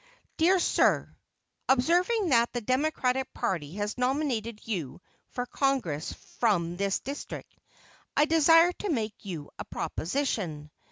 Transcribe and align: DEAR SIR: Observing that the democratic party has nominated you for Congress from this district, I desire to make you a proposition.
DEAR 0.37 0.57
SIR: 0.57 1.15
Observing 1.69 2.29
that 2.29 2.51
the 2.53 2.61
democratic 2.61 3.31
party 3.35 3.75
has 3.75 3.99
nominated 3.99 4.59
you 4.67 4.99
for 5.29 5.45
Congress 5.45 6.13
from 6.39 6.75
this 6.75 6.99
district, 6.99 7.55
I 8.17 8.25
desire 8.25 8.71
to 8.79 8.89
make 8.89 9.13
you 9.23 9.51
a 9.59 9.65
proposition. 9.65 10.71